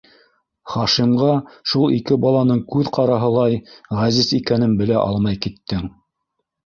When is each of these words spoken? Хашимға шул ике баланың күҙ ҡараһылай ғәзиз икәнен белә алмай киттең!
Хашимға 0.75 1.33
шул 1.73 1.93
ике 1.97 2.17
баланың 2.25 2.63
күҙ 2.75 2.89
ҡараһылай 2.97 3.61
ғәзиз 4.01 4.33
икәнен 4.39 4.75
белә 4.81 4.99
алмай 5.03 5.43
киттең! 5.47 5.85